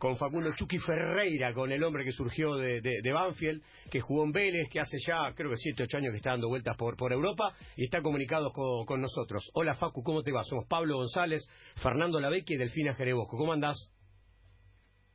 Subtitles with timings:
[0.00, 4.32] con Facundo Chucky Ferreira, con el hombre que surgió de, de, Banfield, que jugó en
[4.32, 7.12] Vélez, que hace ya creo que 7, 8 años que está dando vueltas por, por
[7.12, 9.50] Europa y está comunicado con, nosotros.
[9.52, 10.42] Hola Facu, ¿cómo te va?
[10.42, 13.36] Somos Pablo González, Fernando Lavecchia y Delfina Jerebosco.
[13.36, 13.76] ¿Cómo andás?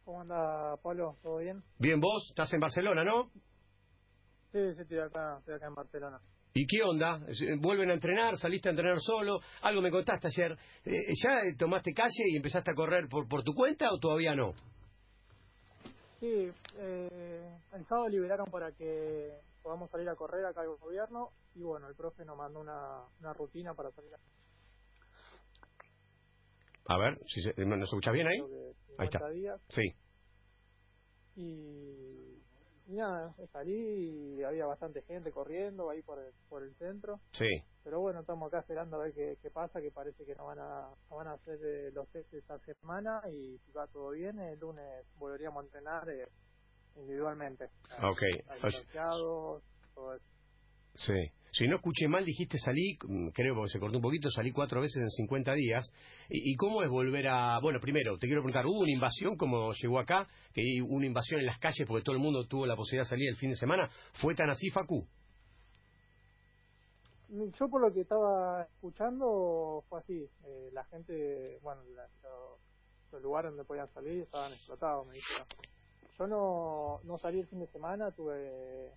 [0.04, 1.16] ¿Cómo anda Pablo?
[1.24, 1.64] ¿Todo bien?
[1.80, 3.32] Bien, vos estás en Barcelona, ¿no?
[4.52, 6.20] Sí, sí, estoy acá, estoy acá en Barcelona.
[6.54, 7.22] ¿Y qué onda?
[7.60, 8.38] ¿Vuelven a entrenar?
[8.38, 9.40] ¿Saliste a entrenar solo?
[9.64, 10.56] Algo me contaste ayer.
[10.86, 14.54] Eh, ¿Ya tomaste calle y empezaste a correr por, por tu cuenta o todavía no?
[16.20, 21.64] Sí, eh, el sábado liberaron para que podamos salir a correr acá el gobierno y
[21.64, 24.20] bueno, el profe nos mandó una, una rutina para salir a
[26.88, 28.40] A ver, si se, ¿nos escuchas bien ahí?
[28.98, 29.20] Ahí está.
[29.70, 29.96] Sí.
[31.36, 32.25] Y
[32.88, 37.20] y nada, salí y había bastante gente corriendo ahí por el, por el centro.
[37.32, 37.50] Sí.
[37.84, 40.60] Pero bueno, estamos acá esperando a ver qué, qué pasa, que parece que no van
[40.60, 44.40] a, no van a hacer eh, los test esta semana y si va todo bien,
[44.40, 46.28] el lunes volveríamos a entrenar eh,
[46.96, 47.70] individualmente.
[48.04, 48.22] Ok.
[49.94, 50.26] todo eso.
[50.96, 51.32] Sí.
[51.58, 54.82] Si no escuché mal, dijiste salí, mm, creo que se cortó un poquito, salí cuatro
[54.82, 55.90] veces en 50 días.
[56.28, 57.60] ¿Y, cómo es volver a...?
[57.62, 60.28] Bueno, primero, te quiero preguntar, ¿hubo una invasión como llegó acá?
[60.54, 63.30] Que una invasión en las calles porque todo el mundo tuvo la posibilidad de salir
[63.30, 63.90] el fin de semana.
[64.20, 65.08] ¿Fue tan así, Facu?
[67.30, 70.30] Yo por lo que estaba escuchando fue así.
[70.44, 71.84] Eh, la gente, bueno,
[73.14, 75.48] los lugares donde podían salir estaban explotados, me dijeron.
[76.20, 78.92] Yo no, no salí el fin de semana, tuve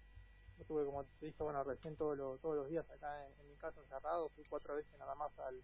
[0.65, 3.81] tuve, como te dije, bueno, recién todos los, todos los días acá en, mi casa
[3.81, 5.63] encerrado, fui cuatro veces nada más al,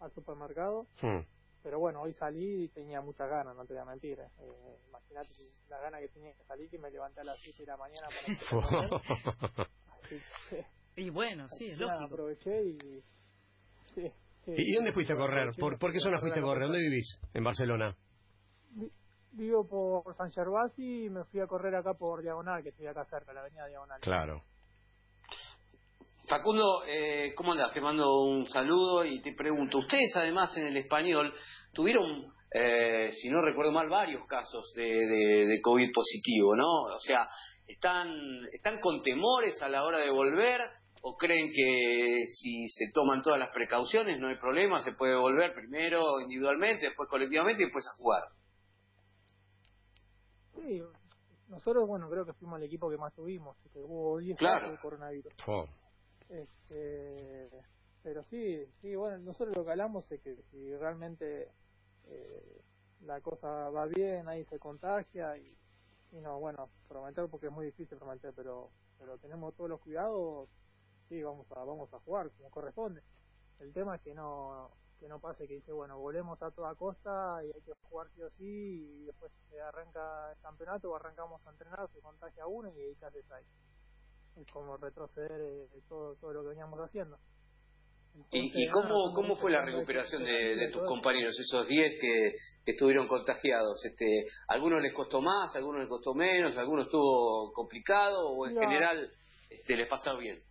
[0.00, 0.86] al supermercado.
[1.00, 1.20] Hmm.
[1.62, 4.20] Pero bueno, hoy salí y tenía muchas ganas, no te voy a mentir.
[4.20, 5.30] Eh, Imagínate
[5.68, 8.06] la gana que tenía de salir que me levanté a las 7 de la mañana
[8.08, 9.68] para
[10.02, 10.20] Así
[10.94, 12.04] Y bueno, sí, es lógico.
[12.04, 13.02] aproveché y...
[13.94, 14.12] Sí,
[14.46, 15.50] ¿Y dónde fuiste a correr?
[15.58, 16.64] ¿Por, ¿Por qué zona fuiste a correr?
[16.64, 17.18] ¿Dónde vivís?
[17.34, 17.96] En Barcelona
[19.36, 23.04] vivo por San Gervasi y me fui a correr acá por Diagonal, que estoy acá
[23.04, 24.00] cerca, la avenida Diagonal.
[24.00, 24.42] Claro.
[26.28, 27.72] Facundo, eh, ¿cómo andas?
[27.72, 31.32] Te mando un saludo y te pregunto, ustedes además en el español
[31.72, 36.66] tuvieron, eh, si no recuerdo mal, varios casos de, de, COVID positivo, ¿no?
[36.66, 37.28] O sea,
[37.68, 38.10] ¿están,
[38.52, 40.62] ¿están con temores a la hora de volver
[41.02, 45.54] o creen que si se toman todas las precauciones no hay problema, se puede volver
[45.54, 48.22] primero individualmente, después colectivamente y después a jugar?
[50.56, 50.82] Sí,
[51.48, 54.78] nosotros, bueno, creo que fuimos el equipo que más tuvimos, que hubo 10 casos de
[54.78, 55.32] coronavirus.
[56.28, 57.48] Este,
[58.02, 61.52] pero sí, sí, bueno, nosotros lo que hablamos es que si realmente
[62.04, 62.62] eh,
[63.02, 65.44] la cosa va bien, nadie se contagia y,
[66.12, 70.48] y no, bueno, prometer porque es muy difícil prometer, pero pero tenemos todos los cuidados,
[71.08, 73.02] sí, vamos a vamos a jugar como corresponde.
[73.58, 74.70] El tema es que no
[75.06, 78.22] que no pase que dice, bueno, volvemos a toda costa y hay que jugar sí
[78.22, 82.72] o sí y después se arranca el campeonato o arrancamos a entrenar, se contagia uno
[82.74, 83.44] y ahí casi ahí.
[84.42, 87.18] Es como retroceder eh, todo, todo lo que veníamos haciendo.
[88.32, 92.34] ¿Y, y cómo, cómo fue la recuperación de, de tus compañeros, esos 10 que,
[92.64, 93.84] estuvieron contagiados?
[93.84, 99.08] Este, ¿Algunos les costó más, algunos les costó menos, algunos estuvo complicado o en general
[99.50, 100.42] este, les pasó bien?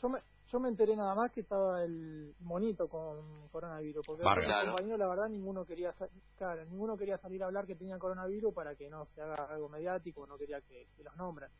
[0.00, 0.20] Yo me,
[0.52, 5.08] yo me enteré nada más que estaba el monito con coronavirus, porque los compañeros la
[5.08, 5.94] verdad ninguno quería
[6.36, 9.70] claro, ninguno quería salir a hablar que tenía coronavirus para que no se haga algo
[9.70, 11.50] mediático, no quería que, los nombren.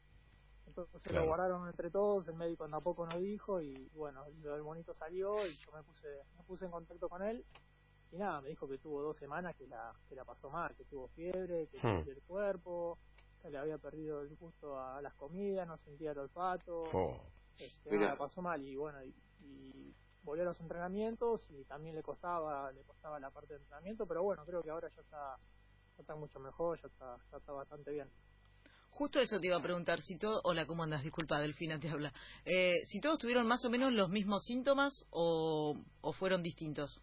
[0.67, 4.95] Entonces se lo guardaron entre todos, el médico tampoco nos dijo y bueno, el monito
[4.95, 7.45] salió y yo me puse me puse en contacto con él
[8.11, 10.85] y nada, me dijo que tuvo dos semanas que la que la pasó mal, que
[10.85, 12.09] tuvo fiebre, que hmm.
[12.09, 12.99] el cuerpo,
[13.41, 16.85] que le había perdido el gusto a las comidas, no sentía el olfato.
[17.63, 19.15] Este, la pasó mal y bueno, y,
[20.25, 24.23] volvió a los entrenamientos y también le costaba, le costaba la parte de entrenamiento, pero
[24.23, 25.37] bueno, creo que ahora ya está,
[25.97, 28.09] ya está mucho mejor, ya está, ya está bastante bien.
[28.91, 31.03] Justo eso te iba a preguntar, si todo, hola, ¿cómo andas?
[31.03, 32.13] Disculpa, Delfina te habla.
[32.45, 37.01] Eh, si todos tuvieron más o menos los mismos síntomas o, o fueron distintos.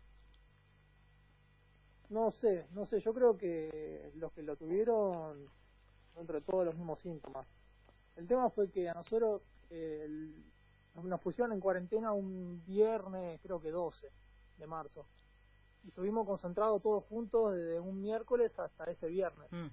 [2.09, 5.49] No sé, no sé, yo creo que los que lo tuvieron,
[6.15, 7.47] entre todos los mismos síntomas.
[8.15, 9.41] El tema fue que a nosotros
[11.03, 14.07] nos pusieron en cuarentena un viernes, creo que 12
[14.57, 15.05] de marzo.
[15.83, 19.51] Y estuvimos concentrados todos juntos desde un miércoles hasta ese viernes.
[19.51, 19.67] Mm.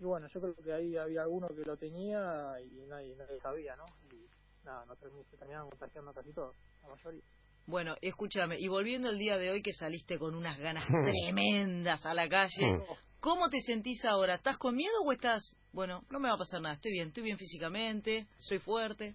[0.00, 3.76] Y bueno, yo creo que ahí había alguno que lo tenía y nadie, nadie sabía,
[3.76, 3.84] ¿no?
[4.12, 4.28] Y
[4.64, 7.22] nada, nos se terminaron contagiando casi todos, la mayoría.
[7.66, 12.12] Bueno, escúchame, y volviendo al día de hoy que saliste con unas ganas tremendas a
[12.12, 12.84] la calle,
[13.24, 14.34] ¿cómo te sentís ahora?
[14.34, 17.22] ¿Estás con miedo o estás, bueno, no me va a pasar nada, estoy bien, estoy
[17.22, 19.14] bien físicamente, soy fuerte?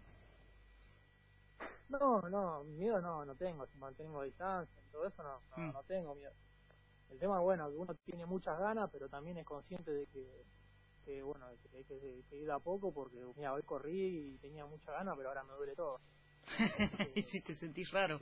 [1.89, 5.73] No, no, miedo no, no tengo, si mantengo distancia, todo eso no, no, mm.
[5.73, 6.33] no tengo miedo.
[7.11, 10.43] el tema, bueno, que uno tiene muchas ganas, pero también es consciente de que,
[11.05, 14.91] que bueno, que hay que, ir a poco porque, mira, hoy corrí y tenía mucha
[14.91, 15.99] ganas, pero ahora me duele todo.
[17.13, 18.19] y si te sentís raro.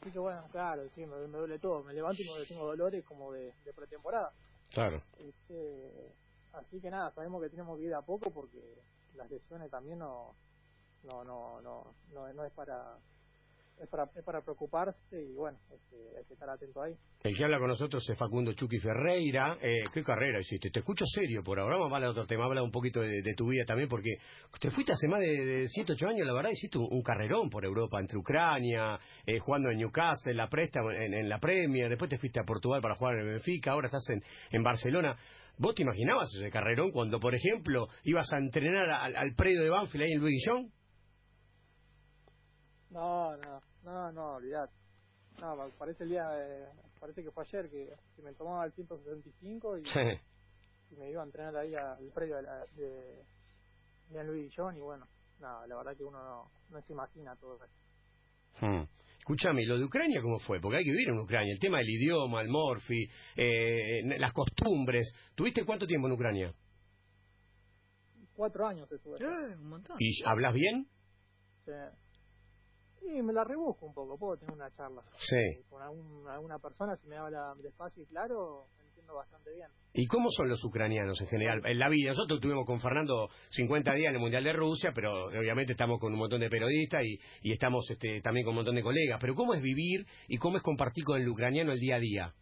[0.00, 1.82] Así que bueno, claro, sí, me, duele todo.
[1.82, 4.32] Me levanto y me tengo dolores como de, pretemporada.
[4.72, 5.02] Claro.
[5.18, 6.12] Este,
[6.52, 8.78] así que nada, sabemos que tenemos que ir a poco porque
[9.14, 10.34] las lesiones también no
[11.04, 12.98] no no no no, no es para
[13.80, 16.94] es para, es para preocuparse y bueno, este, hay que estar atento ahí.
[17.22, 19.58] El que habla con nosotros es Facundo Chucky Ferreira.
[19.60, 20.70] Eh, ¿Qué carrera hiciste?
[20.70, 21.76] Te escucho serio por ahora.
[21.76, 22.44] Vamos a hablar de otro tema.
[22.44, 24.16] Habla un poquito de, tu vida también, porque
[24.60, 28.00] te fuiste hace más de, 7, 8 años, la verdad, hiciste un, carrerón por Europa,
[28.00, 31.88] entre Ucrania, eh, jugando en Newcastle, en la Presta, en, la Premier.
[31.88, 33.72] Después te fuiste a Portugal para jugar en el Benfica.
[33.72, 35.16] Ahora estás en, en Barcelona.
[35.58, 40.04] ¿Vos te imaginabas ese carrerón cuando, por ejemplo, ibas a entrenar al, predio de Banfield
[40.04, 40.72] ahí en Luis Guillón?
[42.90, 43.60] No, no.
[45.40, 45.68] No, no.
[45.68, 46.28] No, parece el día,
[46.98, 49.82] parece que fue ayer que, me tomaba el 165 y,
[50.90, 53.24] y me iba a entrenar ahí al predio de, la, de,
[54.10, 55.06] de Luis John y bueno,
[55.40, 58.66] nada, la verdad que uno no, se imagina todo eso.
[58.66, 58.84] Hmm.
[59.18, 60.60] Escúchame, ¿lo de Ucrania cómo fue?
[60.60, 61.52] Porque hay que vivir en Ucrania.
[61.52, 63.06] El tema del idioma, el morfi,
[63.36, 65.12] eh, las costumbres.
[65.34, 66.54] ¿Tuviste cuánto tiempo en Ucrania?
[68.34, 69.18] Cuatro años estuve.
[69.18, 69.96] Eh, un montón.
[70.00, 70.88] ¿Y hablas bien?
[71.66, 71.72] Sí.
[73.00, 75.02] Sí, me la rebusco un poco, puedo tener una charla.
[75.18, 75.62] Sí.
[75.68, 79.68] Con alguna persona, si me habla despacio y claro, entiendo bastante bien.
[79.94, 81.62] ¿Y cómo son los ucranianos en general?
[81.64, 85.26] En la vida, nosotros estuvimos con Fernando 50 días en el Mundial de Rusia, pero
[85.26, 88.74] obviamente estamos con un montón de periodistas y, y estamos este, también con un montón
[88.74, 89.18] de colegas.
[89.20, 92.34] Pero ¿cómo es vivir y cómo es compartir con el ucraniano el día a día?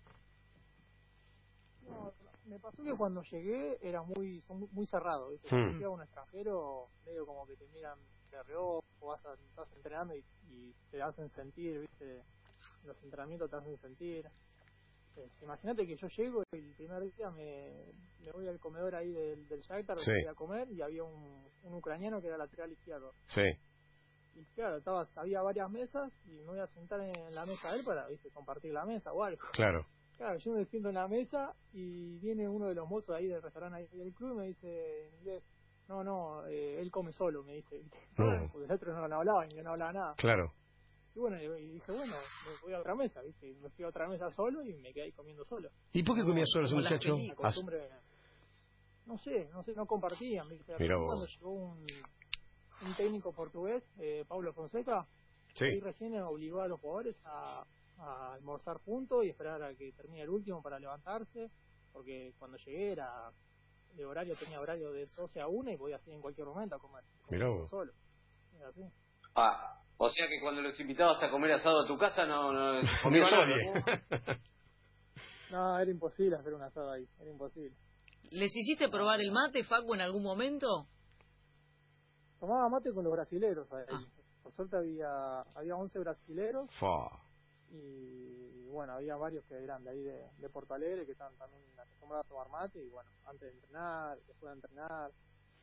[1.89, 2.13] No,
[2.47, 5.31] me pasó que cuando llegué era muy son muy cerrado.
[5.31, 5.55] ¿viste?
[5.55, 5.83] Hmm.
[5.85, 7.99] un extranjero, medio como que te miran
[8.37, 10.25] de reojo, vas a, estás entrenando y,
[10.91, 12.23] te hacen sentir, ¿viste?
[12.85, 14.27] Los entrenamientos te hacen sentir.
[15.17, 17.93] Este, imagínate que yo llego y el primer día me,
[18.25, 22.21] me voy al comedor ahí del, del Shakhtar a comer y había un, un ucraniano
[22.21, 23.13] que era lateral izquierdo.
[23.27, 23.43] Sí.
[24.37, 27.79] Y claro, estaba, había varias mesas y me voy a sentar en la mesa de
[27.79, 28.31] él para, ¿viste?
[28.31, 29.43] Compartir la mesa o algo.
[29.53, 29.87] Claro.
[30.17, 33.43] Claro, yo me siento en la mesa y viene uno de los mozos ahí del
[33.43, 35.43] restaurante ahí del club y me dice en inglés,
[35.89, 37.83] no, no, eh, él come solo, me dice.
[38.17, 40.15] Porque el otro no, hablaba y no hablaba nada.
[40.17, 40.53] Claro.
[41.15, 43.55] Y bueno, y dije, bueno, me voy a otra mesa, ¿viste?
[43.63, 45.71] Me fui a otra mesa solo y me quedé ahí comiendo solo.
[45.93, 47.17] ¿Y por qué comía solo ese muchacho?
[47.35, 47.89] Costumbre,
[49.07, 50.49] no sé, no sé, no compartían.
[50.49, 50.75] ¿viste?
[50.77, 51.87] Cuando llegó un,
[52.83, 55.07] un técnico portugués, eh, Pablo Fonseca,
[55.55, 55.67] sí.
[55.67, 57.65] y recién obligó a los jugadores a,
[57.99, 61.51] a almorzar juntos y esperar a que termine el último para levantarse,
[61.93, 63.31] porque cuando llegué era
[63.97, 66.79] de horario, tenía horario de 12 a 1 y voy así en cualquier momento a
[66.79, 67.03] comer.
[67.31, 67.93] Mirá Solo.
[69.35, 72.81] Ah, o sea que cuando los invitabas a comer asado a tu casa no, no
[73.03, 73.25] comía
[75.51, 77.77] No, era imposible hacer un asado ahí, era imposible.
[78.31, 80.89] ¿Les hiciste probar el mate, Facu, en algún momento?
[82.41, 83.85] Tomaba mate con los brasileros ahí.
[83.89, 84.01] Ah.
[84.43, 86.69] Por suerte había, había 11 brasileros.
[87.71, 91.63] Y bueno, había varios que eran de ahí de, de Porto Alegre que estaban también
[91.79, 92.83] acostumbrados a tomar mate.
[92.83, 95.11] Y bueno, antes de entrenar, después de entrenar,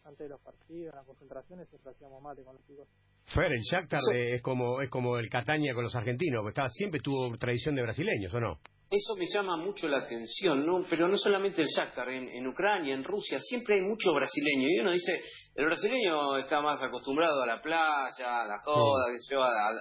[0.04, 2.88] antes de los partidos, las concentraciones, siempre hacíamos mate con los chicos.
[3.26, 7.36] Fer, el Shakhtar es como es como el Catania con los argentinos, estaba, siempre tuvo
[7.38, 8.60] tradición de brasileños, ¿o no?
[8.90, 10.86] Eso me llama mucho la atención, ¿no?
[10.88, 14.68] Pero no solamente el Shakhtar, en, Ucrania, en Rusia, siempre hay mucho brasileño.
[14.70, 15.20] Y uno dice,
[15.56, 19.06] el brasileño está más acostumbrado a la playa, a la joda,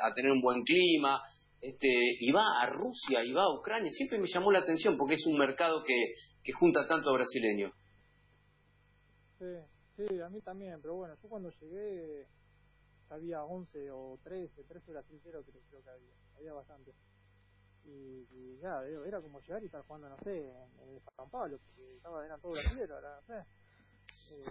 [0.02, 1.20] a, tener un buen clima,
[1.62, 1.88] este,
[2.18, 3.90] y va a Rusia, y va a Ucrania.
[3.92, 7.72] Siempre me llamó la atención porque es un mercado que, que junta tanto brasileño.
[9.38, 9.46] Sí,
[9.96, 12.26] sí, a mí también, pero bueno, yo cuando llegué
[13.10, 16.92] había 11 o 13, 13 brasileños creo, creo que había, había bastante.
[17.84, 21.96] Y, y ya, era como llegar y estar jugando, no sé, en, San Pablo, porque
[21.96, 24.34] estaba, eran todos brasileños, ahora no sé.
[24.34, 24.44] Eh,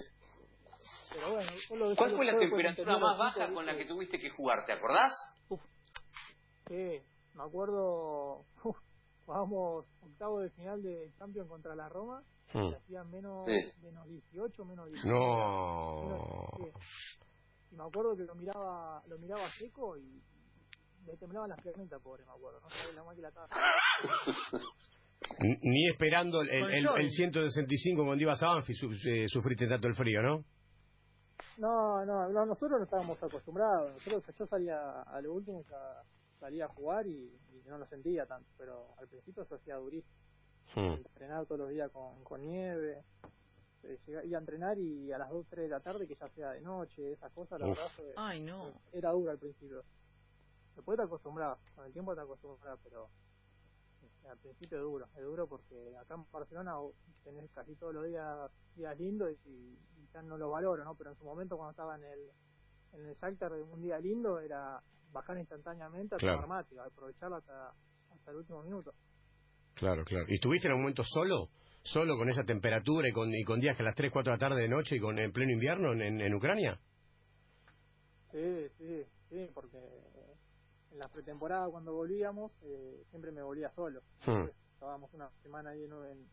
[1.14, 1.52] pero bueno,
[1.98, 4.66] ¿Cuál fue la temperatura más baja con la que tuviste que jugar?
[4.66, 5.12] ¿Te acordás?
[6.72, 7.02] Sí,
[7.36, 8.78] me acuerdo, uf,
[9.26, 12.24] jugábamos octavo de final de Champions contra la Roma,
[12.54, 12.74] hmm.
[12.76, 13.46] hacían menos,
[13.84, 15.10] menos 18, menos 18.
[15.10, 16.48] No.
[17.70, 20.24] y me acuerdo que lo miraba, lo miraba seco y
[21.06, 23.50] le temblaban las piernas, pobre, me acuerdo, no sabía la máquina estaba.
[25.62, 28.74] Ni esperando el, el, el, 165 cuando ibas a Banfi
[29.08, 30.46] eh, sufriste tanto el frío, ¿no?
[31.58, 33.92] No, no, nosotros no estábamos acostumbrados.
[33.94, 35.64] Nosotros, yo salía a lo último,
[36.42, 37.32] salía a jugar y,
[37.66, 40.14] no lo sentía tanto, pero al principio se hacía durísimo.
[40.76, 40.96] Hmm.
[41.06, 43.06] Entrenar todos los días con, con nieve,
[43.84, 46.52] eh, iba a entrenar y a las 2, 3 de la tarde, que ya sea
[46.52, 48.74] de noche, esas cosas, la verdad Ay, no.
[48.92, 49.86] era duro al principio.
[50.76, 53.10] Después te acostumbras, con el tiempo te acostumbras, pero
[54.30, 56.76] al principio es duro, es duro porque acá en Barcelona
[57.24, 59.78] tenés casi todos los días días lindos y,
[60.14, 60.94] ya no lo valoro, ¿no?
[60.96, 62.32] Pero en su momento cuando estaba en el
[62.94, 64.82] en el Shakhtar un día lindo era
[65.12, 66.40] bajar instantáneamente a claro.
[66.40, 67.74] armática, aprovecharlo hasta,
[68.12, 68.94] hasta el último minuto.
[69.76, 70.26] Claro, claro.
[70.28, 71.50] ¿Y estuviste en un momento solo?
[71.84, 74.36] ¿Solo con esa temperatura y con, y con días que a las 3, 4 de
[74.38, 76.80] la tarde de noche y con en pleno invierno en, en, Ucrania?
[78.32, 79.78] Sí, sí, sí, porque
[80.92, 84.02] en la pretemporada cuando volvíamos eh, siempre me volvía solo.
[84.26, 84.46] Hmm.
[84.74, 86.28] Estábamos una semana ahí en,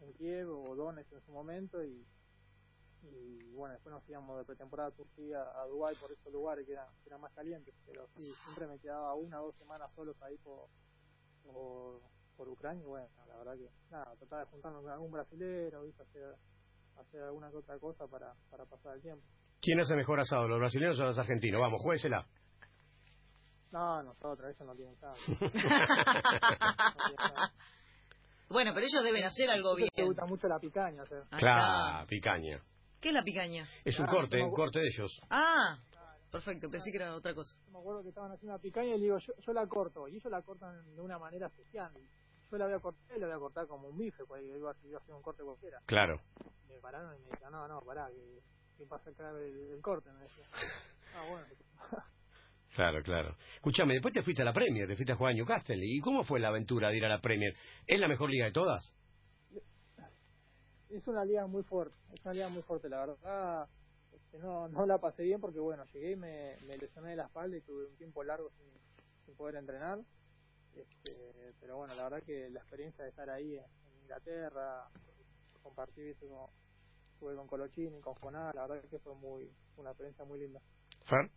[0.00, 2.06] en, Kiev o Donetsk en su momento y,
[3.10, 6.72] y bueno, después nos íbamos de pretemporada a Turquía, a Dubái por esos lugares que,
[6.72, 10.68] eran más calientes, pero sí, siempre me quedaba una o dos semanas solos ahí por,
[11.42, 12.00] por,
[12.48, 16.02] Ucrania y bueno, la verdad que nada, trataba de juntarnos con algún brasilero, ¿viste?
[16.02, 16.34] Hacer,
[16.96, 19.24] hacer alguna que otra cosa para, para pasar el tiempo.
[19.60, 21.60] ¿Quién hace mejor asado, los brasileños o los argentinos?
[21.60, 22.26] Vamos, juéguesela.
[23.70, 25.14] No, nosotros, ellos no tienen nada.
[28.48, 29.88] bueno, pero ellos deben hacer algo bien.
[29.96, 31.04] Me gusta mucho la picaña.
[31.38, 32.60] claro, picaña.
[33.02, 33.66] ¿Qué es la picaña?
[33.84, 35.20] Es un corte, un corte de ellos.
[35.28, 35.76] Ah,
[36.30, 37.56] perfecto, pensé que era otra cosa.
[37.72, 40.14] me acuerdo que estaban haciendo la picaña y le digo, yo, yo la corto, y
[40.14, 41.92] ellos la cortan de una manera especial.
[42.48, 44.70] Yo la voy a cortar y la voy a cortar como un bife, porque iba
[44.70, 45.80] a hacer un corte cualquiera.
[45.86, 46.20] Claro.
[46.68, 48.40] Me pararon y me dijeron, no, no, pará, que,
[48.78, 50.44] que pasa acá el, el corte, me decía.
[51.14, 51.46] Ah, bueno.
[52.74, 53.36] Claro, claro.
[53.56, 55.76] Escúchame, después te fuiste a la Premier, te fuiste a jugar a Newcastle.
[55.78, 57.54] ¿Y cómo fue la aventura de ir a la Premier?
[57.86, 58.94] ¿Es la mejor liga de todas?
[60.92, 63.68] Es una liga muy fuerte, es una liga muy fuerte, la verdad.
[64.12, 67.56] Este, no, no la pasé bien porque, bueno, llegué y me, me lesioné la espalda
[67.56, 69.98] y tuve un tiempo largo sin, poder entrenar.
[70.74, 73.64] Este, pero bueno, la verdad que la experiencia de estar ahí en,
[74.02, 74.88] Inglaterra,
[75.62, 76.26] compartir, ¿viste?
[76.26, 76.50] Como,
[77.14, 80.60] estuve con Colochini, con Joná, la verdad que fue muy una experiencia muy linda.
[81.06, 81.30] ¿Fer?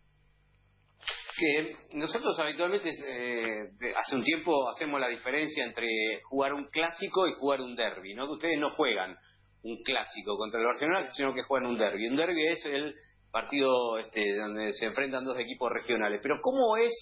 [1.38, 7.34] que nosotros habitualmente eh, hace un tiempo hacemos la diferencia entre jugar un clásico y
[7.34, 8.26] jugar un derby, ¿no?
[8.28, 9.18] Que ustedes no juegan
[9.66, 12.08] un clásico contra el Barcelona, sino que juegan un derby.
[12.08, 12.96] Un derby es el
[13.32, 16.20] partido este, donde se enfrentan dos equipos regionales.
[16.22, 16.94] Pero ¿cómo es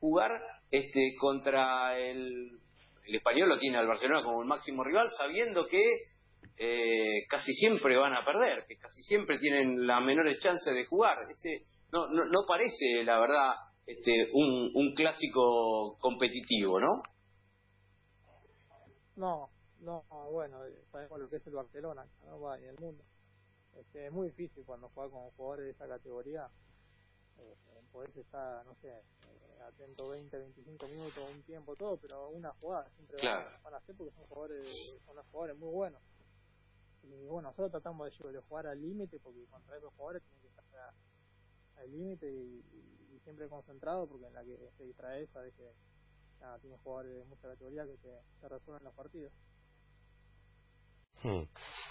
[0.00, 0.30] jugar
[0.70, 2.58] este contra el,
[3.06, 5.84] el español lo tiene al Barcelona como el máximo rival, sabiendo que
[6.56, 11.18] eh, casi siempre van a perder, que casi siempre tienen las menores chances de jugar.
[11.30, 11.62] Ese
[11.92, 13.52] no, no, no parece, la verdad,
[13.86, 17.02] este, un, un clásico competitivo, ¿no?
[19.16, 19.50] No,
[19.80, 20.58] no, bueno,
[20.90, 22.40] sabemos lo que es el Barcelona, ¿no?
[22.40, 23.04] Va en el mundo.
[23.74, 26.48] Este, es muy difícil cuando juega con jugadores de esa categoría.
[27.38, 27.56] Eh,
[27.92, 32.90] podés estar, no sé, eh, atento 20, 25 minutos, un tiempo, todo, pero una jugada
[32.90, 36.02] siempre van, a hacer porque son jugadores, son jugadores muy buenos.
[37.02, 40.60] Y bueno, nosotros tratamos de, de jugar al límite porque contra esos jugadores tienen que
[40.60, 40.92] estar
[41.76, 42.64] al límite y,
[43.24, 45.70] siempre concentrado porque en la que se distrae sabe que
[46.62, 49.32] tiene jugadores de mucha categoría que se, resuelven los partidos.
[51.22, 51.42] Hmm.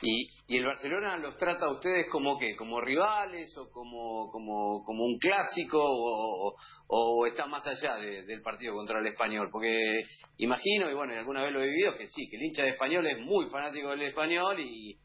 [0.02, 4.84] ¿Y, ¿Y el Barcelona los trata a ustedes como que como rivales o como como,
[4.86, 6.56] como un clásico o,
[6.88, 9.50] o, está más allá del partido contra el español?
[9.52, 10.02] Porque
[10.38, 13.06] imagino, y bueno, alguna vez lo he vivido, que sí, que el hincha de español
[13.08, 14.98] es muy fanático del español y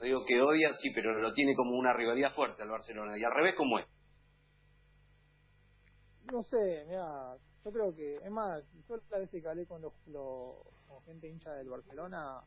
[0.00, 3.18] no digo que odia, sí, pero lo tiene como una rivalidad fuerte al Barcelona.
[3.18, 3.86] Y al revés, ¿cómo es?
[6.32, 9.92] No sé, mira, yo creo que, es más, yo la vez que hablé con, los,
[10.06, 12.40] con gente hincha del Barcelona,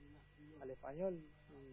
[0.62, 1.22] al español,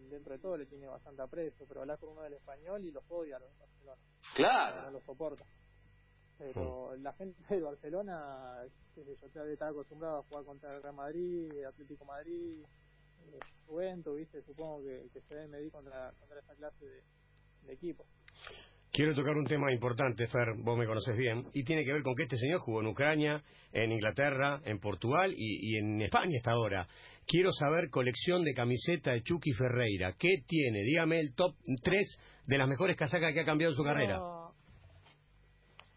[0.09, 3.05] dentro de todo le tiene bastante aprecio, pero hablar con uno del español y los
[3.09, 4.03] odia a los Barcelona.
[4.35, 4.83] Claro.
[4.83, 5.45] No los soporta.
[6.39, 10.95] Pero la gente del Barcelona, qué sé yo, está acostumbrado a jugar contra el Real
[10.95, 12.65] Madrid, Atlético Madrid,
[13.67, 14.43] Juventus, ¿viste?
[14.43, 17.03] Supongo que, que se debe medir contra, contra esa clase de,
[17.67, 18.07] de equipo.
[18.93, 22.17] Quiero tocar un tema importante, Fer, vos me conoces bien, y tiene que ver con
[22.17, 23.41] que este señor jugó en Ucrania,
[23.73, 26.89] en Inglaterra, en Portugal y, en España hasta ahora.
[27.25, 30.15] Quiero saber colección de camiseta de Chucky Ferreira.
[30.19, 30.83] ¿Qué tiene?
[30.83, 31.55] Dígame el top
[31.85, 34.19] 3 de las mejores casacas que ha cambiado en su carrera.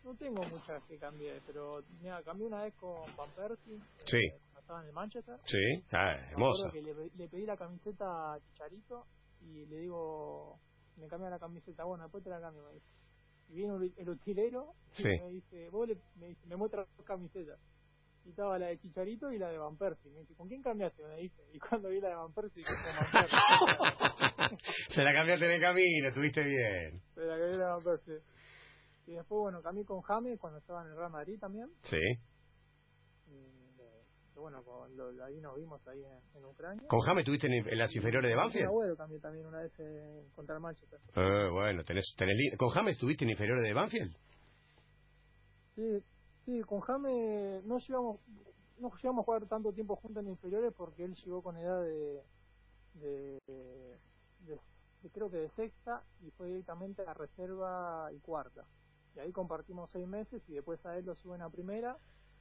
[0.04, 3.80] No tengo muchas que cambié, pero mira, cambié una vez con Van Persie.
[4.06, 4.18] Sí.
[4.18, 5.36] Eh, estaba en el Manchester.
[5.46, 6.72] Sí, ah, hermosa.
[6.74, 9.08] le, pedí la camiseta a Chicharito
[9.42, 10.60] y le digo
[10.98, 12.88] me cambia la camiseta, bueno, después te la cambio, me dice.
[13.50, 17.60] Y viene el utilero y me dice, vos le, me, dice, me muestra dos camisetas.
[18.26, 20.10] Y estaba la de Chicharito y la de Van Persie.
[20.12, 21.04] Me dice, ¿con quién cambiaste?
[21.04, 21.44] Me dice.
[21.52, 23.38] Y cuando vi la de Van Persie, Van Persie.
[24.90, 27.02] Se la cambiaste en el camino, estuviste bien.
[27.14, 28.22] Se la cambié la Van Persie.
[29.08, 31.70] Y después, bueno, cambié con James cuando estaba en el Real Madrid también.
[31.82, 32.00] Sí
[34.36, 36.04] bueno, con lo, ahí nos vimos ahí
[36.36, 36.88] en, Ucrania.
[36.88, 38.70] ¿Con James estuviste en, las inferiores de Banfield?
[38.70, 41.00] Bueno, también, también una vez eh, contra el Manchester.
[41.16, 44.16] Eh, bueno, tenés, tenés, ¿con James estuviste en inferiores de Banfield?
[45.76, 46.04] Sí,
[46.46, 48.20] sí, con James no llevamos,
[48.80, 52.22] no llegamos a jugar tanto tiempo juntos en inferiores porque él llegó con edad de,
[52.96, 53.40] de,
[55.12, 58.66] creo que de sexta y fue directamente a reserva y cuarta.
[59.16, 61.98] Y ahí compartimos seis meses y después a él lo suben a primera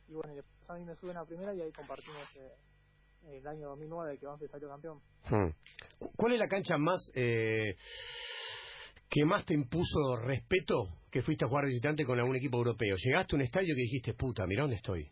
[0.08, 3.68] y bueno, después a mí me suben a primera y ahí compartimos eh, el año
[3.68, 5.00] 2009 que Banfield salió campeón.
[5.30, 5.50] Hmm.
[6.16, 7.76] ¿Cuál es la cancha más eh,
[9.08, 12.96] que más te impuso respeto que fuiste a jugar visitante con algún equipo europeo?
[12.96, 15.10] Llegaste a un estadio que dijiste, puta, mira dónde estoy.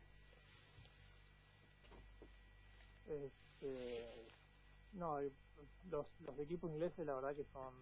[5.01, 5.19] No,
[5.91, 7.73] los, los equipos ingleses la verdad que son,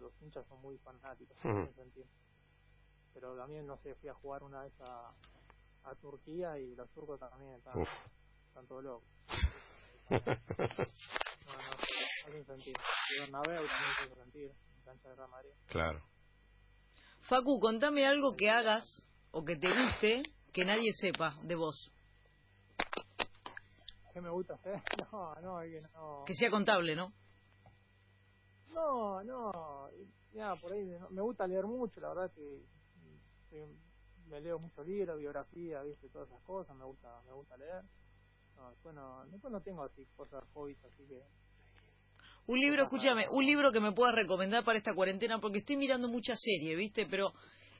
[0.00, 2.06] los hinchas son muy fanáticos, en sentido.
[3.14, 5.12] Pero también, no sé, fui a jugar una vez a,
[5.84, 7.80] a Turquía y los turcos también están,
[8.48, 9.08] están todos locos.
[10.10, 12.80] no, no, no sentido.
[13.10, 15.50] Y Bernabéu también tiene sentido, en cancha de Real Madrid.
[15.66, 16.02] Claro.
[17.22, 21.92] Facu, contame algo que hagas o que te guste que nadie sepa de vos
[24.20, 24.74] me gusta hacer?
[25.12, 26.24] No, no, es que no.
[26.26, 27.12] Que sea contable, ¿no?
[28.74, 29.88] No, no.
[30.32, 32.62] Ya, por ahí me gusta leer mucho, la verdad que,
[34.28, 37.82] me leo muchos libros, biografía, viste, todas esas cosas, me gusta, me gusta leer.
[38.56, 41.22] No, después no, después no tengo así cosas hobbies, así que
[42.48, 46.08] un libro, escúchame, un libro que me puedas recomendar para esta cuarentena, porque estoy mirando
[46.08, 47.04] mucha serie, ¿viste?
[47.04, 47.34] Pero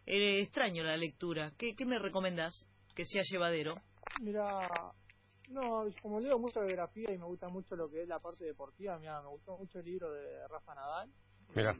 [0.04, 1.52] eh, extraño la lectura.
[1.56, 3.76] ¿Qué, ¿Qué me recomendás que sea llevadero?
[4.20, 4.68] Mira,
[5.48, 8.98] no, como leo mucha biografía y me gusta mucho lo que es la parte deportiva,
[8.98, 11.10] mira, me gustó mucho el libro de Rafa Nadal.
[11.54, 11.74] Mira.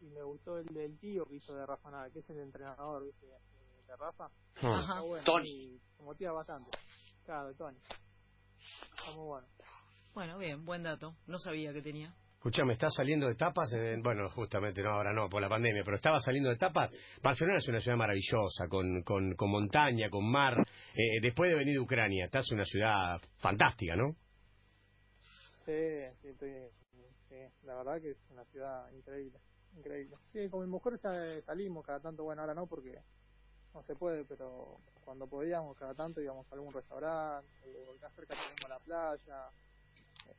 [0.00, 3.04] Y, me gustó el del tío que hizo de Rafa Nadal, que es el entrenador
[3.04, 3.26] ¿viste?
[3.26, 4.30] de Rafa.
[4.62, 4.80] Ah.
[4.80, 5.00] Ajá.
[5.00, 5.80] Bueno, Tony.
[5.98, 6.70] me motiva bastante.
[7.24, 7.78] Claro, de Tony.
[8.96, 9.46] Está muy bueno.
[10.14, 11.14] Bueno, bien, buen dato.
[11.26, 12.14] No sabía que tenía.
[12.38, 13.68] Escuchame, está saliendo de tapas,
[14.00, 16.88] bueno, justamente no, ahora no, por la pandemia, pero estaba saliendo de tapas.
[17.20, 20.54] Barcelona es una ciudad maravillosa, con, con, con montaña, con mar.
[20.94, 24.14] Eh, después de venir de Ucrania, estás en una ciudad fantástica, ¿no?
[25.66, 25.72] Sí,
[26.22, 29.40] sí, sí, la verdad que es una ciudad increíble,
[29.78, 30.16] increíble.
[30.32, 31.00] Sí, con mi mujer
[31.44, 33.00] salimos cada tanto, bueno, ahora no porque
[33.74, 38.34] no se puede, pero cuando podíamos cada tanto íbamos a algún restaurante, o acá cerca
[38.34, 39.50] tenemos la playa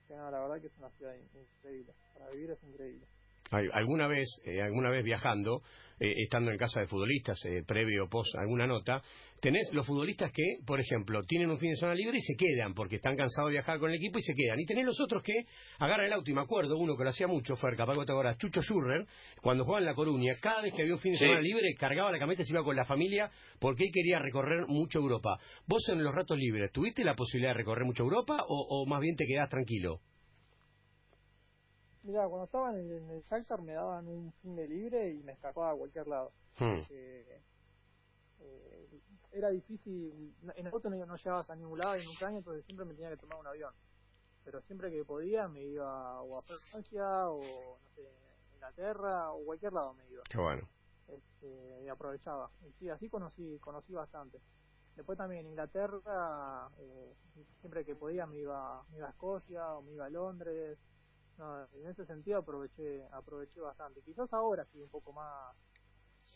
[0.10, 1.93] la verdad que es una ciudad increíble.
[2.13, 3.08] Para vivir es increíble.
[3.51, 5.63] Alguna vez, eh, alguna vez viajando,
[5.99, 9.01] eh, estando en casa de futbolistas, eh, previo o post alguna nota,
[9.41, 12.73] tenés los futbolistas que, por ejemplo, tienen un fin de semana libre y se quedan
[12.73, 14.59] porque están cansados de viajar con el equipo y se quedan.
[14.59, 15.33] Y tenés los otros que
[15.79, 18.12] agarran el auto, y me acuerdo, uno que lo hacía mucho, fue el capaz te
[18.12, 19.05] acuerdas, Chucho Schurrer,
[19.41, 22.12] cuando jugaba en La Coruña, cada vez que había un fin de semana libre, cargaba
[22.12, 25.38] la camioneta y se iba con la familia porque él quería recorrer mucho Europa.
[25.67, 29.01] ¿Vos en los ratos libres tuviste la posibilidad de recorrer mucho Europa o, o más
[29.01, 29.99] bien te quedás tranquilo?
[32.03, 35.71] Mira, cuando estaban en, el Shakhtar me daban un fin de libre y me escapaba
[35.71, 36.31] a cualquier lado.
[36.57, 36.81] Hmm.
[36.89, 37.41] Eh,
[39.31, 42.85] era difícil, en el auto no, no, llegabas a ningún lado en Ucrania, entonces siempre
[42.85, 43.73] me tenía que tomar un avión.
[44.43, 48.09] Pero siempre que podía me iba o a Francia o no sé,
[48.53, 50.23] Inglaterra o cualquier lado me iba.
[50.29, 50.67] Qué bueno.
[51.07, 52.49] Este, y aprovechaba.
[52.67, 54.39] Y sí, así conocí, conocí bastante.
[54.95, 57.13] Después también en Inglaterra, eh,
[57.59, 60.77] siempre que podía me iba, me iba a Escocia o me iba a Londres
[61.39, 64.02] no, en ese sentido aproveché aproveché bastante.
[64.02, 65.56] Quizás ahora sí un poco más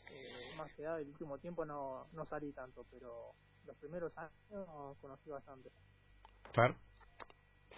[0.10, 3.34] eh, más que el último tiempo no, no salí tanto, pero
[3.66, 5.70] los primeros años conocí bastante.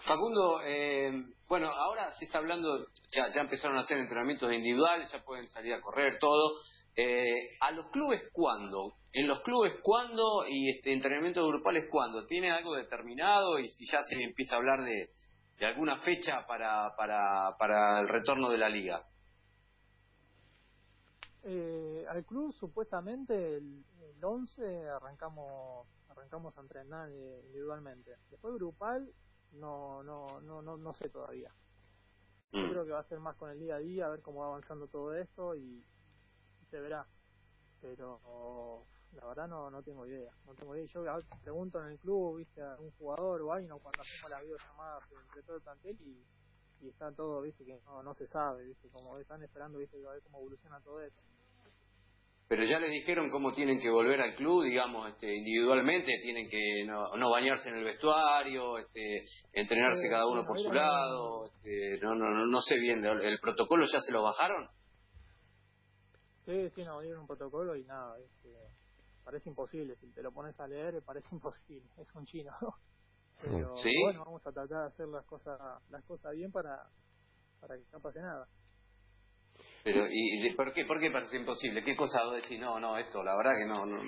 [0.04, 1.10] Facundo, eh,
[1.48, 5.74] bueno, ahora se está hablando, ya, ya empezaron a hacer entrenamientos individuales, ya pueden salir
[5.74, 6.60] a correr, todo.
[6.94, 8.94] Eh, ¿A los clubes cuándo?
[9.12, 10.46] ¿En los clubes cuándo?
[10.48, 12.24] ¿Y este entrenamientos grupales cuándo?
[12.26, 13.58] ¿Tiene algo determinado?
[13.58, 15.10] Y si ya se empieza a hablar de,
[15.58, 19.06] de alguna fecha para, para, para el retorno de la liga?
[21.42, 23.84] Eh, al club supuestamente el,
[24.20, 28.16] 11 arrancamos arrancamos a entrenar individualmente.
[28.30, 29.12] Después grupal
[29.52, 31.52] no no no no, no sé todavía.
[32.52, 32.70] Yo mm.
[32.70, 34.46] creo que va a ser más con el día a día, a ver cómo va
[34.46, 35.84] avanzando todo esto y
[36.70, 37.06] se verá.
[37.80, 38.86] Pero
[39.16, 40.30] la verdad no, no tengo idea.
[40.46, 40.86] No tengo idea.
[40.92, 41.02] Yo
[41.42, 45.42] pregunto en el club, viste, a un jugador o alguien, cuando hacemos las videollamadas entre
[45.42, 49.18] todo el plantel y, y está todo, viste, que no, no se sabe, viste, como
[49.18, 51.20] están esperando, viste, a ver cómo evoluciona todo eso.
[52.48, 56.84] Pero ya les dijeron cómo tienen que volver al club, digamos, este, individualmente, tienen que
[56.86, 62.14] no, no bañarse en el vestuario, este, entrenarse cada uno por su lado, este, no,
[62.14, 64.68] no, no sé bien, ¿el protocolo ya se lo bajaron?
[66.44, 68.65] Sí, sí, nos dieron un protocolo y nada, este,
[69.26, 72.52] parece imposible, si te lo pones a leer parece imposible, es un chino,
[73.42, 75.58] Pero bueno, vamos a tratar de hacer las cosas
[75.90, 76.88] las cosas bien para,
[77.60, 78.46] para que no pase nada.
[79.82, 81.82] Pero, ¿y por qué, por qué parece imposible?
[81.82, 82.60] ¿Qué cosa decir?
[82.60, 84.00] No, no, esto, la verdad que no, no,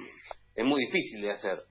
[0.54, 1.64] es muy difícil de hacer.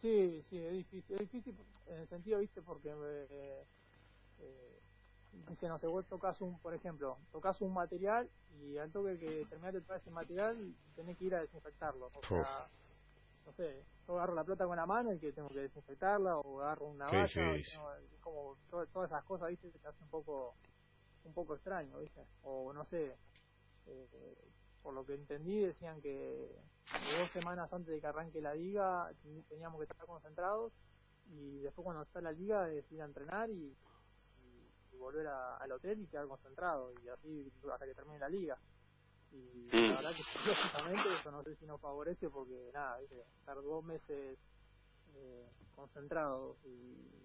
[0.00, 1.14] Sí, sí, es difícil.
[1.14, 1.56] Es difícil
[1.86, 3.64] en el sentido, viste, porque eh,
[4.38, 4.79] eh,
[5.48, 8.28] dice, no sé, vos tocas un, por ejemplo, tocas un material
[8.60, 12.10] y al toque que terminaste de tocar ese material tenés que ir a desinfectarlo.
[12.14, 12.68] O sea,
[13.46, 16.60] no sé, yo agarro la plata con la mano y que tengo que desinfectarla o
[16.60, 17.62] agarro una valla,
[18.20, 20.54] como todas esas cosas, viste, te hace un poco
[21.24, 23.14] un poco extraño, viste, o no sé,
[23.86, 24.36] eh,
[24.82, 26.50] por lo que entendí decían que
[27.18, 29.12] dos semanas antes de que arranque la liga
[29.48, 30.72] teníamos que estar concentrados
[31.26, 33.76] y después cuando está la liga es ir a entrenar y,
[35.00, 38.58] volver al hotel y quedar concentrado y así hasta que termine la liga.
[39.32, 43.84] Y la verdad que lógicamente eso no sé si nos favorece porque nada estar dos
[43.84, 44.38] meses
[45.14, 47.18] eh, concentrados y,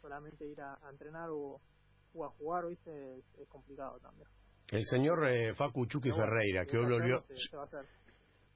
[0.00, 1.60] solamente ir a, entrenar o,
[2.22, 4.28] a jugar viste es complicado también.
[4.68, 7.24] El señor eh, Facu Chucky Ferreira, que hoy volvió,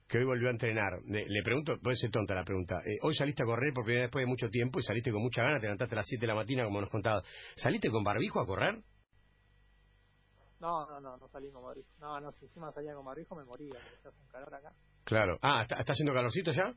[0.09, 1.01] que hoy volvió a entrenar.
[1.05, 2.81] Le, pregunto, puede ser tonta la pregunta.
[2.83, 5.21] Eh, hoy saliste a correr por primera vez después de mucho tiempo y saliste con
[5.21, 7.23] mucha ganas, te levantaste a las 7 de la mañana, como nos contabas.
[7.55, 8.81] ¿Saliste con barbijo a correr?
[10.59, 11.87] No, no, no, no salí con barbijo.
[11.99, 14.73] No, no, si encima salía con barbijo me moría, porque hace un calor acá.
[15.03, 15.37] Claro.
[15.41, 16.73] Ah, ¿está, está haciendo calorcito ya?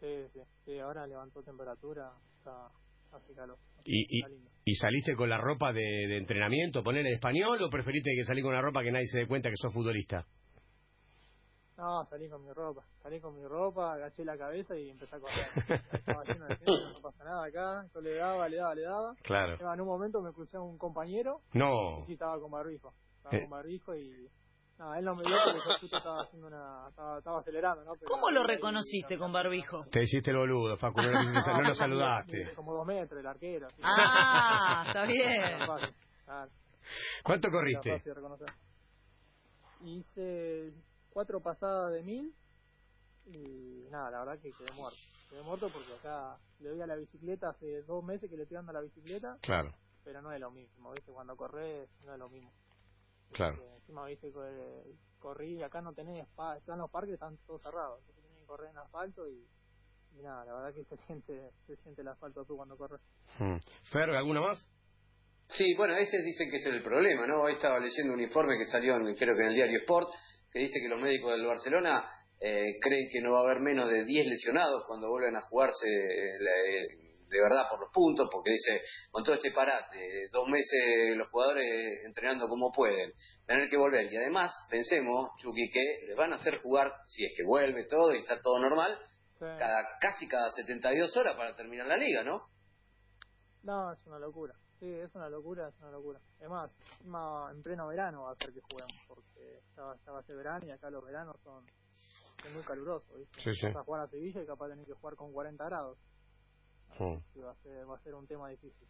[0.00, 2.68] Sí, sí, sí, ahora levantó temperatura, está,
[3.12, 3.58] hace calor.
[3.84, 4.24] ¿Y,
[4.64, 8.54] y, saliste con la ropa de, entrenamiento, poner en español, o preferiste que salí con
[8.54, 10.26] la ropa que nadie se dé cuenta que sos futbolista?
[11.76, 12.84] No, salí con mi ropa.
[13.02, 15.46] Salí con mi ropa, agaché la cabeza y empecé a correr.
[15.92, 17.86] Estaba lleno de gente, no pasa nada acá.
[17.92, 19.14] Yo le daba, le daba, le daba.
[19.22, 19.72] Claro.
[19.72, 21.40] En un momento me crucé a un compañero.
[21.52, 21.98] No.
[22.02, 22.94] Y sí, estaba con barbijo.
[23.16, 23.40] Estaba eh.
[23.40, 24.30] con barbijo y
[24.78, 27.92] no, él no me dio porque yo justo estaba haciendo una, estaba, estaba acelerando, ¿no?
[28.06, 29.84] ¿Cómo lo reconociste con barbijo?
[29.90, 32.54] Te hiciste el boludo, Facu, no, no, lo saludaste.
[32.54, 33.68] Como dos metros, el arquero.
[33.82, 35.58] Ah, está bien.
[37.22, 38.02] ¿Cuánto corriste?
[39.82, 40.72] Hice
[41.14, 42.34] cuatro pasadas de mil
[43.24, 44.98] y nada, la verdad que quedé muerto.
[45.30, 48.56] Quedé muerto porque acá le doy a la bicicleta hace dos meses que le estoy
[48.56, 49.38] dando a la bicicleta.
[49.40, 49.72] Claro.
[50.04, 51.10] Pero no es lo mismo, ¿viste?
[51.12, 52.52] Cuando corres no es lo mismo.
[53.32, 53.56] Claro.
[53.76, 54.30] encima, viste,
[55.18, 56.26] corrí, acá no tenés,
[56.58, 58.00] están los parques, están todos cerrados.
[58.00, 59.48] Entonces tenés que correr en asfalto y,
[60.22, 63.00] nada, la verdad que se siente, se siente el asfalto tú cuando corres.
[63.38, 63.56] Hmm.
[63.84, 64.68] Fer, ¿alguna más?
[65.48, 67.42] Sí, bueno, ese dicen que es el problema, ¿no?
[67.42, 70.10] Hoy estaba leyendo un informe que salió, en, creo que en el diario Sport,
[70.54, 73.90] que dice que los médicos del Barcelona eh, creen que no va a haber menos
[73.90, 76.86] de 10 lesionados cuando vuelvan a jugarse eh,
[77.28, 82.04] de verdad por los puntos, porque dice, con todo este parate, dos meses los jugadores
[82.04, 83.10] entrenando como pueden,
[83.44, 84.12] tener que volver.
[84.12, 88.14] Y además, pensemos, Chucky, que les van a hacer jugar, si es que vuelve todo
[88.14, 88.96] y está todo normal,
[89.40, 92.46] cada casi cada 72 horas para terminar la liga, ¿no?
[93.64, 94.54] No, es una locura.
[94.84, 96.20] Sí, es una locura, es una locura.
[96.38, 96.70] Es más,
[97.00, 100.70] en pleno verano va a ser que juguemos, porque ya, va a ser verano y
[100.72, 101.64] acá los veranos son,
[102.52, 103.40] muy calurosos, ¿viste?
[103.40, 103.66] Sí, sí.
[103.68, 105.96] Vas a jugar a Sevilla y capaz tenés que jugar con 40 grados.
[107.00, 108.86] Va, a ser, va a ser un tema difícil.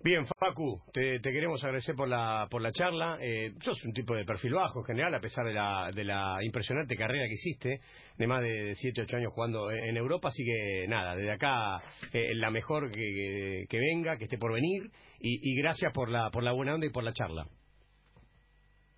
[0.00, 3.18] Bien, Facu, te, queremos agradecer por la, por la charla.
[3.20, 6.38] Eh, sos un tipo de perfil bajo en general, a pesar de la, de la
[6.40, 7.80] impresionante carrera que hiciste,
[8.16, 10.28] de más de 7, 8 años jugando en Europa.
[10.28, 11.82] Así que nada, desde acá
[12.12, 14.88] eh, la mejor que, que, venga, que esté por venir.
[15.18, 17.48] Y, y, gracias por la, por la buena onda y por la charla.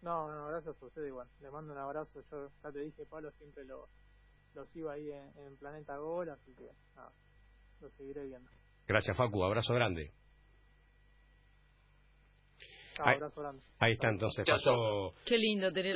[0.02, 1.28] No, no, gracias a usted igual.
[1.40, 2.22] Le mando un abrazo.
[2.30, 3.88] Yo ya te dije, Pablo, siempre lo,
[4.54, 7.10] lo sigo ahí en, en Planeta Gol, así que nada
[7.80, 8.50] lo seguiré viendo.
[8.86, 9.42] Gracias, Facu.
[9.42, 10.12] Abrazo grande.
[12.96, 13.62] Grande.
[13.78, 14.44] Ahí está entonces.
[14.46, 15.14] Pasó...
[15.24, 15.88] Qué lindo tener